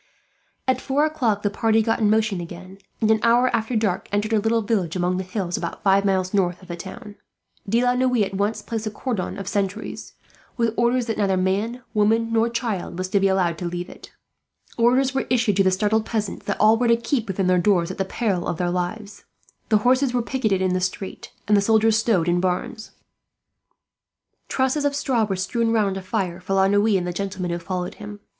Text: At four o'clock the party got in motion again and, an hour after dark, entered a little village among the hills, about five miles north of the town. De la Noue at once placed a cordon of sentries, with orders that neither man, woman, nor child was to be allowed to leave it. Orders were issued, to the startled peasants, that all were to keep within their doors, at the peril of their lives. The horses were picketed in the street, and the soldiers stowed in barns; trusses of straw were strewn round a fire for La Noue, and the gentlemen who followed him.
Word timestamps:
At 0.67 0.81
four 0.81 1.05
o'clock 1.05 1.43
the 1.43 1.51
party 1.51 1.83
got 1.83 1.99
in 1.99 2.09
motion 2.09 2.41
again 2.41 2.79
and, 3.01 3.11
an 3.11 3.19
hour 3.21 3.55
after 3.55 3.75
dark, 3.75 4.09
entered 4.11 4.33
a 4.33 4.39
little 4.39 4.63
village 4.63 4.95
among 4.95 5.17
the 5.17 5.23
hills, 5.23 5.57
about 5.57 5.83
five 5.83 6.05
miles 6.05 6.33
north 6.33 6.59
of 6.63 6.69
the 6.69 6.75
town. 6.75 7.17
De 7.69 7.83
la 7.83 7.93
Noue 7.93 8.23
at 8.23 8.33
once 8.33 8.63
placed 8.63 8.87
a 8.87 8.89
cordon 8.89 9.37
of 9.37 9.47
sentries, 9.47 10.13
with 10.57 10.73
orders 10.75 11.05
that 11.05 11.19
neither 11.19 11.37
man, 11.37 11.83
woman, 11.93 12.33
nor 12.33 12.49
child 12.49 12.97
was 12.97 13.09
to 13.09 13.19
be 13.19 13.27
allowed 13.27 13.59
to 13.59 13.65
leave 13.67 13.89
it. 13.89 14.11
Orders 14.75 15.13
were 15.13 15.27
issued, 15.29 15.55
to 15.57 15.63
the 15.63 15.69
startled 15.69 16.07
peasants, 16.07 16.47
that 16.47 16.59
all 16.59 16.77
were 16.79 16.87
to 16.87 16.97
keep 16.97 17.27
within 17.27 17.45
their 17.45 17.59
doors, 17.59 17.91
at 17.91 17.99
the 17.99 18.03
peril 18.05 18.47
of 18.47 18.57
their 18.57 18.71
lives. 18.71 19.25
The 19.69 19.77
horses 19.85 20.15
were 20.15 20.23
picketed 20.23 20.63
in 20.63 20.73
the 20.73 20.81
street, 20.81 21.31
and 21.47 21.55
the 21.55 21.61
soldiers 21.61 21.95
stowed 21.95 22.27
in 22.27 22.39
barns; 22.39 22.89
trusses 24.47 24.83
of 24.83 24.95
straw 24.95 25.25
were 25.25 25.35
strewn 25.35 25.71
round 25.71 25.95
a 25.95 26.01
fire 26.01 26.39
for 26.39 26.55
La 26.55 26.67
Noue, 26.67 26.97
and 26.97 27.05
the 27.05 27.13
gentlemen 27.13 27.51
who 27.51 27.59
followed 27.59 27.95
him. 28.01 28.19